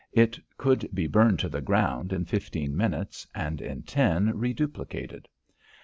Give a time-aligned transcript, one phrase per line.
[0.13, 5.27] It could be burned to the ground in fifteen minutes and in ten reduplicated.